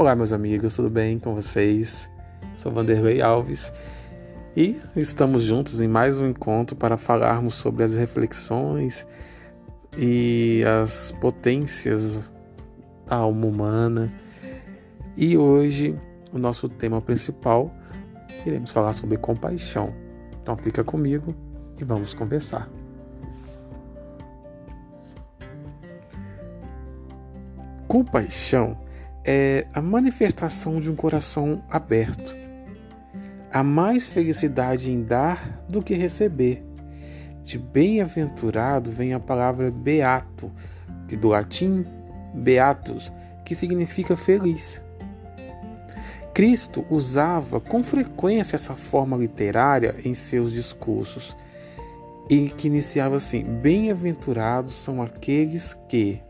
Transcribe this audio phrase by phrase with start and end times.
[0.00, 2.10] Olá, meus amigos, tudo bem com vocês?
[2.56, 3.70] Sou Vanderlei Alves
[4.56, 9.06] e estamos juntos em mais um encontro para falarmos sobre as reflexões
[9.98, 12.32] e as potências
[13.06, 14.10] da alma humana.
[15.18, 15.94] E hoje,
[16.32, 17.70] o nosso tema principal,
[18.46, 19.92] iremos falar sobre compaixão.
[20.42, 21.34] Então, fica comigo
[21.78, 22.70] e vamos conversar.
[27.86, 28.78] Compaixão
[29.24, 32.36] é a manifestação de um coração aberto.
[33.52, 36.64] Há mais felicidade em dar do que receber.
[37.42, 40.50] De bem-aventurado vem a palavra beato,
[41.08, 41.84] que do latim
[42.34, 43.12] beatus,
[43.44, 44.82] que significa feliz.
[46.32, 51.36] Cristo usava com frequência essa forma literária em seus discursos,
[52.28, 56.22] e que iniciava assim: Bem-aventurados são aqueles que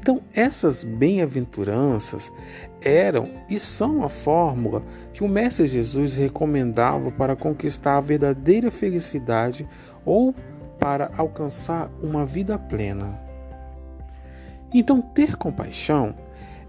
[0.00, 2.32] então, essas bem-aventuranças
[2.80, 4.80] eram e são a fórmula
[5.12, 9.66] que o Mestre Jesus recomendava para conquistar a verdadeira felicidade
[10.04, 10.32] ou
[10.78, 13.18] para alcançar uma vida plena.
[14.72, 16.14] Então, ter compaixão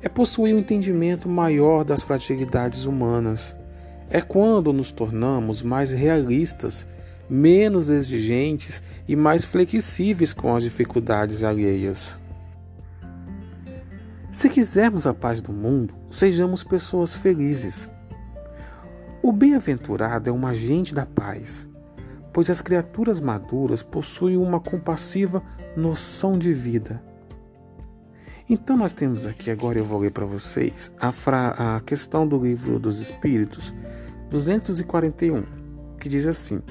[0.01, 3.55] é possuir um entendimento maior das fragilidades humanas.
[4.09, 6.87] É quando nos tornamos mais realistas,
[7.29, 12.19] menos exigentes e mais flexíveis com as dificuldades alheias.
[14.31, 17.89] Se quisermos a paz do mundo, sejamos pessoas felizes.
[19.23, 21.67] O bem-aventurado é um agente da paz,
[22.31, 25.41] pois as criaturas maduras possuem uma compassiva
[25.75, 27.01] noção de vida.
[28.47, 31.77] Então nós temos aqui, agora eu vou ler para vocês, a, fra...
[31.77, 33.73] a questão do livro dos Espíritos,
[34.29, 35.43] 241,
[35.99, 36.61] que diz assim: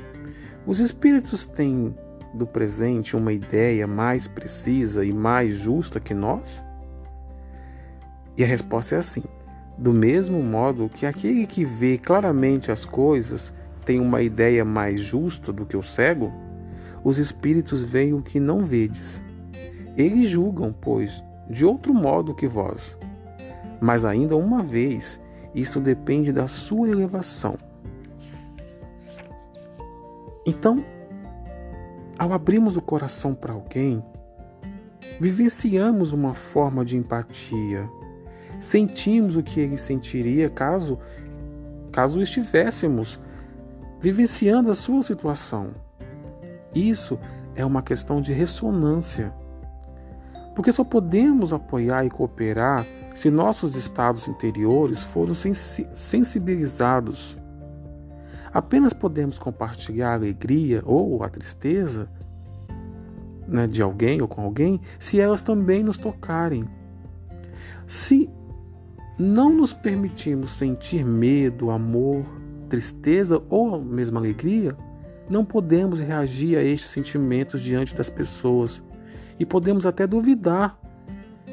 [0.64, 1.92] Os Espíritos têm
[2.32, 6.67] do presente uma ideia mais precisa e mais justa que nós?
[8.38, 9.24] E a resposta é assim:
[9.76, 13.52] do mesmo modo que aquele que vê claramente as coisas
[13.84, 16.32] tem uma ideia mais justa do que o cego,
[17.02, 19.20] os espíritos veem o que não vedes.
[19.96, 22.96] Eles julgam, pois, de outro modo que vós.
[23.80, 25.20] Mas ainda uma vez,
[25.52, 27.58] isso depende da sua elevação.
[30.46, 30.84] Então,
[32.16, 34.02] ao abrirmos o coração para alguém,
[35.20, 37.88] vivenciamos uma forma de empatia,
[38.60, 40.98] sentimos o que ele sentiria caso
[41.92, 43.18] caso estivéssemos
[44.00, 45.70] vivenciando a sua situação.
[46.74, 47.18] Isso
[47.54, 49.32] é uma questão de ressonância.
[50.54, 57.36] Porque só podemos apoiar e cooperar se nossos estados interiores forem sensibilizados.
[58.52, 62.08] Apenas podemos compartilhar a alegria ou a tristeza
[63.46, 66.64] né, de alguém ou com alguém se elas também nos tocarem.
[67.86, 68.30] Se
[69.18, 72.24] não nos permitimos sentir medo, amor,
[72.68, 74.76] tristeza ou mesmo alegria,
[75.28, 78.82] não podemos reagir a estes sentimentos diante das pessoas
[79.38, 80.78] e podemos até duvidar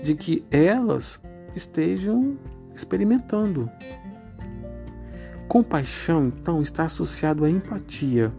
[0.04, 1.20] de que elas
[1.56, 2.38] estejam
[2.74, 3.70] experimentando.
[5.48, 8.32] Compaixão, então, está associado à empatia.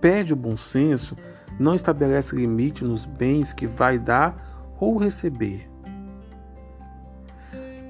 [0.00, 1.16] Perde o bom senso,
[1.58, 5.68] não estabelece limite nos bens que vai dar ou receber.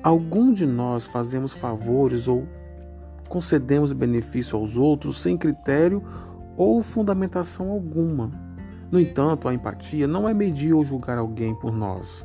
[0.03, 2.47] Algum de nós fazemos favores ou
[3.29, 6.03] concedemos benefício aos outros sem critério
[6.57, 8.31] ou fundamentação alguma.
[8.91, 12.25] No entanto, a empatia não é medir ou julgar alguém por nós.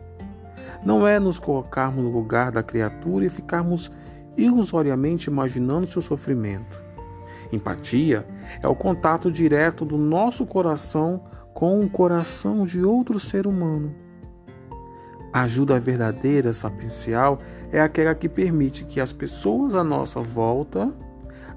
[0.85, 3.91] Não é nos colocarmos no lugar da criatura e ficarmos
[4.37, 6.81] ilusoriamente imaginando seu sofrimento.
[7.51, 8.25] Empatia
[8.61, 11.21] é o contato direto do nosso coração
[11.53, 14.02] com o coração de outro ser humano.
[15.33, 17.39] A ajuda verdadeira, sapiencial,
[17.71, 20.93] é aquela que permite que as pessoas à nossa volta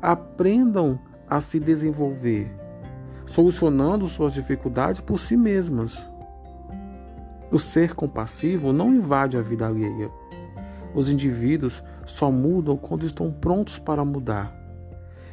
[0.00, 0.98] aprendam
[1.28, 2.50] a se desenvolver,
[3.26, 6.10] solucionando suas dificuldades por si mesmas.
[7.52, 10.10] O ser compassivo não invade a vida alheia.
[10.94, 14.56] Os indivíduos só mudam quando estão prontos para mudar.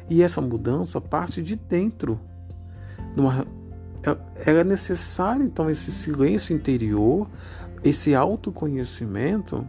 [0.08, 2.20] E essa mudança parte de dentro.
[3.16, 3.46] Numa,
[4.46, 7.26] é, é necessário então esse silêncio interior
[7.84, 9.68] esse autoconhecimento,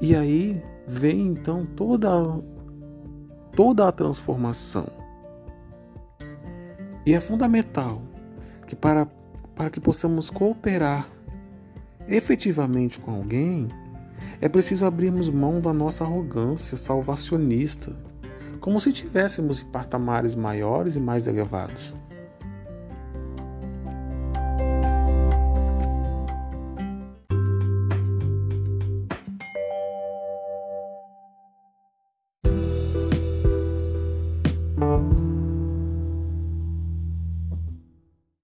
[0.00, 2.08] e aí vem então toda,
[3.54, 4.86] toda a transformação.
[7.04, 8.00] E é fundamental
[8.66, 9.06] que para,
[9.56, 11.08] para que possamos cooperar
[12.06, 13.68] efetivamente com alguém,
[14.40, 17.94] é preciso abrirmos mão da nossa arrogância salvacionista,
[18.60, 21.94] como se tivéssemos em patamares maiores e mais elevados.